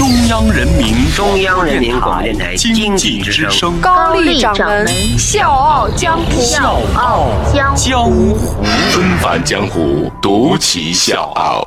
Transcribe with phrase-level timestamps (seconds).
[0.00, 4.88] 中央人民中央人民广播电台经济之声高丽掌门
[5.18, 8.34] 笑傲江湖，笑傲江江湖
[8.90, 11.62] 纷繁江湖，独骑笑傲。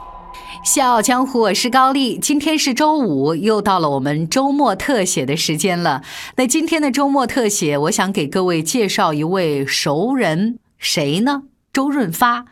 [0.65, 2.17] 笑傲江湖，我是高丽。
[2.17, 6.02] 今天是周五，又到了我们周末特写的时间了。
[6.38, 11.43] 那今天的周末特写，我想给各位介绍一位熟人，谁呢？
[11.71, 12.45] 周润发。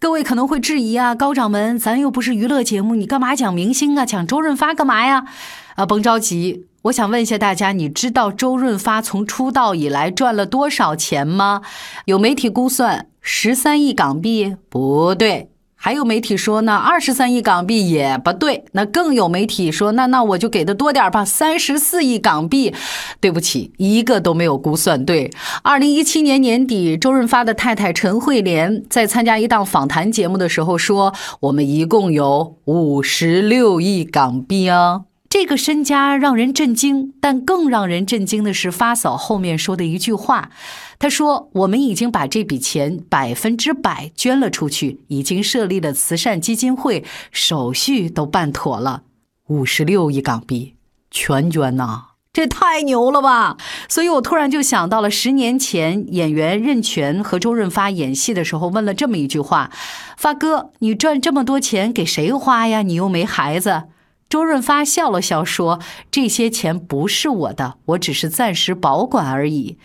[0.00, 4.06] 各位可能会质疑啊，高掌门，咱又不是娱乐节目，你干嘛讲明星啊？
[4.06, 5.26] 讲周润发干嘛呀？
[5.74, 11.60] 啊，甭着急，我想问一下大家，你知道周润发从出道以来赚了多少钱吗？
[12.06, 15.50] 有媒体估算十三亿港币，不对。
[15.82, 18.64] 还有媒体说呢，二十三亿港币也不对。
[18.72, 22.74] 那更有媒体说，那那我就给的多点吧，三十四亿港币。
[23.18, 25.30] 对不起，一个都没有估算对。
[25.62, 35.04] 二零一七年年底，周润发的太太陈慧莲在参加一档访谈节目的时候说，我们一共有五十六亿港币啊。
[35.30, 40.50] 这个身家让人震惊，但更让人震惊的是发嫂后面说的一句话。
[40.98, 49.04] 她说：“我们已经把这笔钱百分之百捐了出去，已经设立了慈善基金会，手续都办妥了，
[49.46, 50.74] 五十六亿港币
[51.12, 53.56] 全捐呐，这太牛了吧！”
[53.88, 59.70] 所以我突然就想到了十年前演员任泉和周润发演戏的时候问了这么一句话
[60.18, 62.82] ：“发哥，你赚这么多钱给谁花呀？
[62.82, 63.84] 你又没孩子。”
[64.30, 69.76] 周润发笑了笑说：“这些钱不是我的，我只是暂时保管而已。”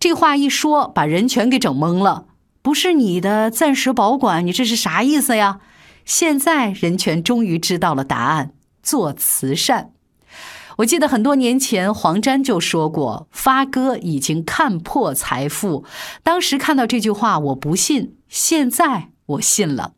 [0.00, 2.26] 这话一说，把任泉给整懵了。
[2.62, 5.60] 不是你的暂时保管，你这是啥意思呀？
[6.04, 9.92] 现在任泉终于知道了答案：做慈善。
[10.78, 15.84] 我记得很多年前黄沾就说过：“发哥已经看破财富。”
[16.24, 19.92] 当时看到这句话，我不信，现在我信了。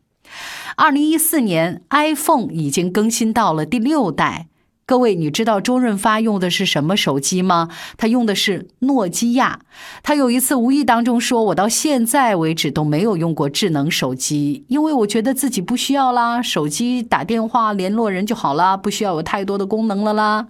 [0.77, 4.47] 二零一四年，iPhone 已经更新到了第六代。
[4.85, 7.69] 各位，你知道周润发用的是什么手机吗？
[7.95, 9.61] 他用的是诺基亚。
[10.03, 20.47] 他有一次无意当中说：“我到现在为止都没有用过智能手机，因为我觉得自己不需要啦，手机打电话联络人就好啦，不需要有太多的功能了啦。”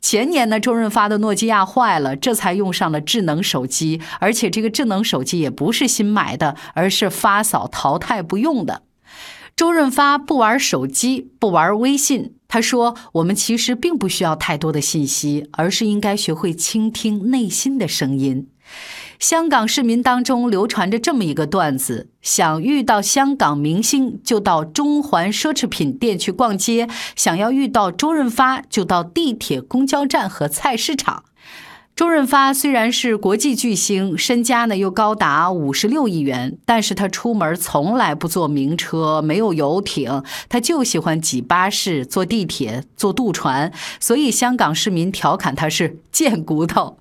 [0.00, 8.82] 前年呢，周润发的诺基亚坏了，这才用上了智能手机，而且这个智能手机也不是新买的，而是发嫂淘汰不用的。
[9.56, 12.34] 周润发不玩手机，不玩微信。
[12.48, 18.48] 他说：“我们其实并不需要太多的信息，而是应该学会倾听内心的声音。”
[19.20, 31.22] 香港市民当中流传着这么一个段子：想遇到香港明星，就到中环奢侈品店去逛街；想要遇到周润发，就到地铁、公交站和菜市场。
[31.96, 46.98] 周润发虽然是国际巨星，身家呢又高达五十六亿元，但是他出门从来不坐名车，没有游艇，他就喜欢挤巴士、坐地铁、坐渡船，所以香港市民调侃他是“贱骨头”。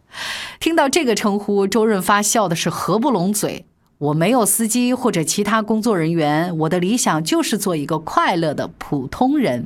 [0.61, 3.65] 听到这个称呼，周润发笑的是合不拢嘴。
[3.97, 9.65] 我没有司机或者其他工作人员，我的理想就是做一个快乐的普通人。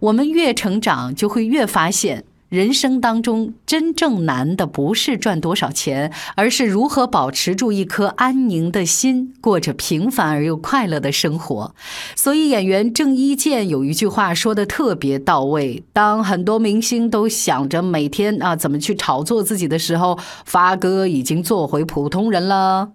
[0.00, 2.24] 我们越成长，就会越发现。
[2.48, 11.74] 人生当中真正难的不是赚多少钱，而是如何保持住一颗安宁的心，过着平凡而又快乐的生活。
[12.16, 22.92] 所以，演员郑伊健有一句话说的特别到位：当很多明星都想着每天啊怎么去炒作自己的时候，发哥已经做回普通人了。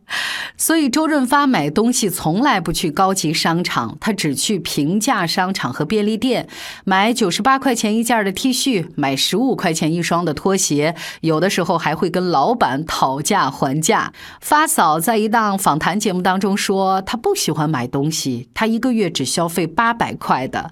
[0.58, 6.48] 所以，周润发买东西从来不去高级商场，他只去平价商场和便利店，
[6.86, 9.43] 买九十八块钱一件的 T 恤，买十五。
[9.44, 14.14] 五块钱一双的拖鞋，有的时候还会跟老板讨价还价。
[14.40, 20.72] 发嫂在一档访谈节目当中说，她不喜欢买东西，她一个月只消费八百块的。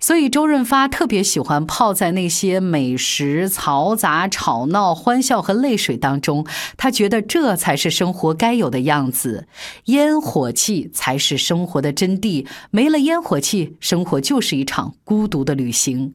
[0.00, 6.46] 所以周润发特别喜欢泡在那些美食、嘈杂、吵闹、欢笑和泪水当中，
[6.78, 9.46] 他觉得这才是生活该有的样子。
[9.86, 16.14] 烟火气才是生活的真谛，没了烟火气，生活就是一场孤独的旅行。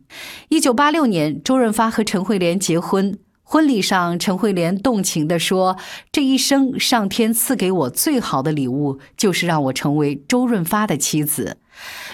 [0.50, 1.91] 一九八六年，周润发。
[1.92, 5.78] 和陈慧莲结婚，婚礼上，陈慧莲动情地说
[6.12, 11.58] ：“这一生，上天赐给我最好的礼物，就是让我成为周润发的妻子。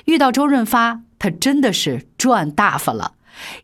[0.06, 3.14] 遇到周润发，他真的是赚大发了。”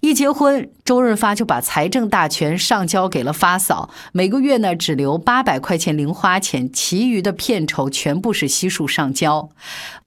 [0.02, 9.50] 一结婚，周润发就把财政大权上交给了发嫂，每个月呢只留八百块钱零花钱，其余的片酬全部是悉数上交。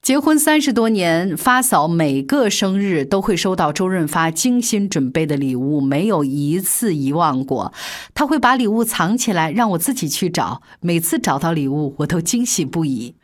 [0.01, 7.73] 结婚三十多年，发嫂每个生日都会收到周润发精心准备的礼物，没有一次遗忘过。
[8.13, 10.61] 他会把礼物藏起来，让我自己去找。
[10.79, 13.15] 每次找到礼物，我都惊喜不已。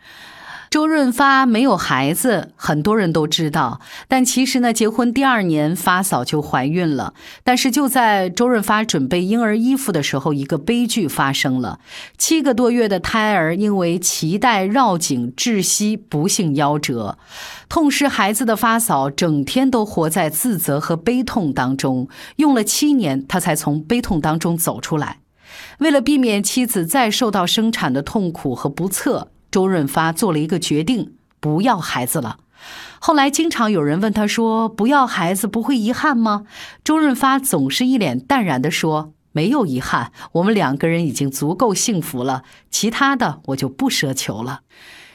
[0.73, 3.79] 周润发没有孩子，很多人都知道。
[4.07, 7.13] 但其实呢，结婚第二年，发嫂就怀孕了。
[7.43, 11.79] 但是就在周润发准备婴儿衣服的时候，一个悲剧发生了：
[12.17, 17.19] 七个多月的胎儿因为脐带绕颈窒息，不幸夭折。
[17.69, 22.09] 痛失孩子的发嫂，整天都活在自责和悲痛当中。
[22.37, 25.19] 用了七年，他才从悲痛当中走出来。
[25.77, 29.27] 为了避免妻子再受到生产的痛苦和不测。
[29.53, 32.37] 周润发做了一个决定，不要孩子了。
[32.97, 36.45] 后来经常有人问他说：“不要孩子不会遗憾吗？”
[36.83, 42.41] 周润发总是一脸淡然地说：“没有遗憾，我们两个人已经足够幸福了，
[42.71, 44.61] 其他的我就不奢求了。”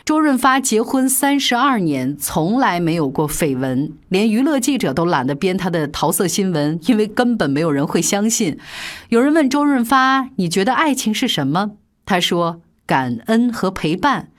[0.07, 8.57] 周润发结婚三十二年，从来没有过绯闻，连娱乐记者都懒得编他的桃色新闻，因为根本没有人会相信。
[9.09, 11.73] 有人问周润发：“你觉得爱情是什么？”
[12.07, 12.61] 他说。
[12.89, 14.31] 感恩和陪伴，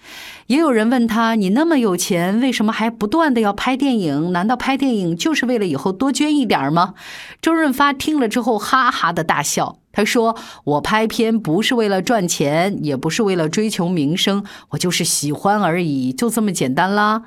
[0.47, 4.31] 也有人问他：“你那么有钱，为什么还不断的要拍电影？
[4.31, 6.95] 难道拍电影就是为了以后多捐一点吗？”
[7.39, 10.35] 周润发听了之后哈哈的大笑，他说
[10.65, 17.25] ：“我拍片不是为了赚钱，也不是为了追求名声，我就是喜欢而已，就这么简单啦。”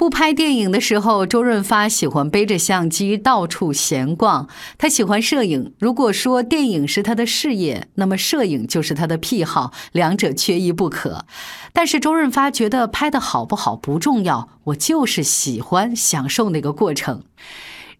[0.00, 4.48] 不拍电影的时候，周润发喜欢背着相机到处闲逛。
[4.78, 5.74] 他喜欢摄影。
[5.78, 11.26] 如果说电影是他的事业，那么摄影就是他的癖好，两者缺一不可。
[11.74, 17.24] 但是周润发觉得拍的好不好不重要，我就是喜欢享受那个过程。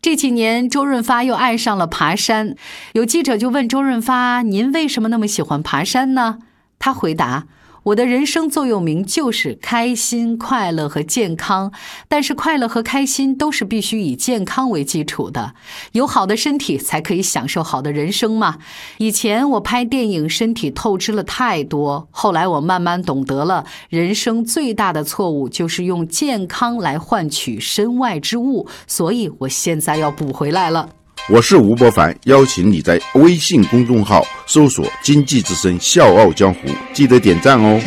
[0.00, 2.54] 这几年，周润发又爱上了爬山。
[2.94, 6.38] 有记者就问周润发：“您为什么那么喜欢爬山呢？”
[6.80, 7.44] 他回答。
[7.84, 11.72] 我的人生座右铭就是开心、快乐和健康，
[12.08, 15.54] 但是快乐和开心都是必须以健康为基础的。
[15.92, 18.58] 有好的身体才可以享受好的人生嘛。
[18.98, 30.99] 以前我拍电影，身体透支了太多，后来我慢慢懂得了，人生最大的错误就是用健康来换取身外之物，所以我现在要补回来了。
[31.32, 36.58] 我是吴伯凡，邀请你在微信公众号搜索“经济之声笑傲江湖”，
[36.92, 37.80] 记得点赞哦。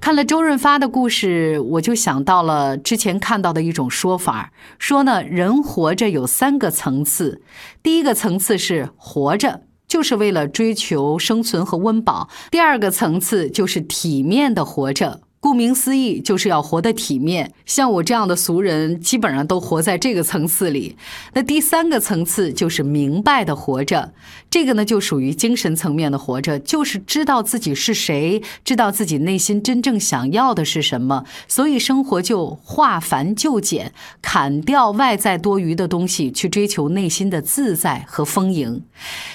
[0.00, 7.42] 看了周润发的故事，我就想到了之前看到的一种说法，说呢，人活着有三个层次，
[7.82, 15.20] 第一个层次是活着，就是为了追求生存和温饱；第二个层次就是体面的活着。
[15.44, 17.52] 顾名思义，就是要活得体面。
[17.66, 20.96] 像我这样的俗人，基本上都活在这个层次里。
[21.34, 24.14] 那第三个层次就是明白的活着，
[24.48, 31.26] 这个呢就属于精神层面的活着，就是知道自己是谁，知道自己内心真正想要的是什么。
[31.46, 33.92] 所以生活就化繁就简，
[34.22, 38.82] 砍掉外在多余的东西，去追求内心的自在和丰盈。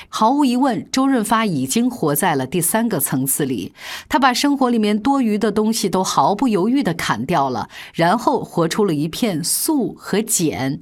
[0.08, 3.74] 毫无疑问，周润发已经活在了第三个层次里。
[4.08, 5.99] 他把生活里面多余的东西都。
[6.00, 10.82] 都毫不犹豫地砍掉了，然后活出了一片素和简，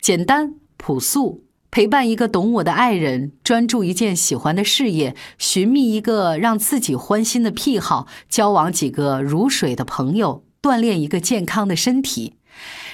[0.00, 12.36] 简单朴素，陪伴一个懂我的爱人，专注一件喜欢的事业，寻觅一个让自己欢心的癖好，交往几个如水的朋友，锻炼一个健康的身体。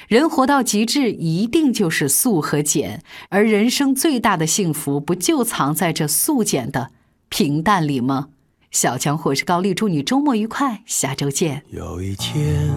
[0.08, 6.90] 人活到极致，一定就是素和简，而人生最大的幸福，不就藏在这素简的
[7.28, 8.31] 平淡里吗？
[8.70, 11.64] 小强，或是高丽，祝你周末愉快，下周见。
[11.70, 12.70] 有一天，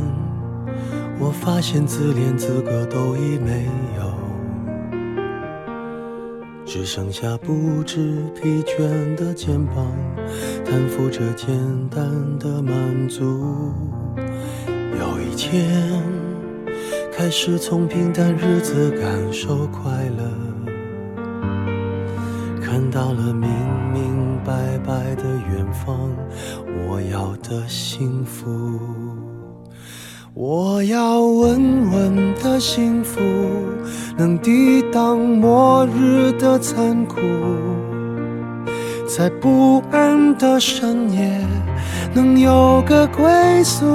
[1.20, 4.12] 我发现自怜资格都已没有，
[6.66, 9.86] 只剩下不知疲倦的肩膀，
[10.66, 11.48] 担负着简
[11.90, 12.10] 单
[12.40, 13.72] 的满足。
[14.18, 16.02] 有一天，
[17.16, 20.24] 开始从平淡日子感受快乐，
[22.60, 23.48] 看到了明
[23.94, 24.24] 明。
[24.46, 26.10] 白白的远方，
[26.88, 28.48] 我要的幸福，
[30.34, 33.20] 我要稳稳的幸福，
[34.18, 37.20] 能抵挡末日的残酷，
[39.08, 41.46] 在不安的深夜
[42.14, 43.86] 能有个归宿。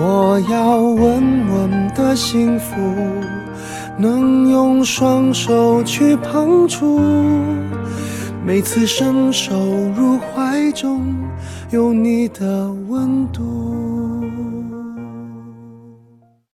[0.00, 2.76] 我要稳稳的幸福，
[3.96, 7.00] 能用双手去碰触。
[8.44, 9.54] 每次伸手
[9.96, 11.14] 入怀中，
[11.70, 13.97] 有你的温度。